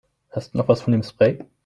[0.31, 1.45] Hast du noch was von dem Spray?